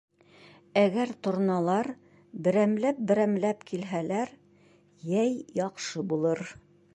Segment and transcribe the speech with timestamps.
[0.83, 1.89] Әгәр торналар
[2.47, 4.35] берәмләп-берәмләп килһәләр,
[5.13, 5.33] йәй
[5.65, 6.45] яҡшы булыр